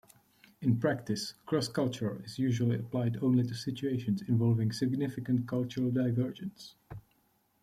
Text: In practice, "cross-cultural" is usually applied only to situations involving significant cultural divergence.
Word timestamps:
In 0.63 0.79
practice, 0.79 1.35
"cross-cultural" 1.45 2.23
is 2.23 2.39
usually 2.39 2.75
applied 2.75 3.17
only 3.21 3.43
to 3.43 3.53
situations 3.53 4.23
involving 4.27 4.71
significant 4.71 5.47
cultural 5.47 5.91
divergence. 5.91 6.73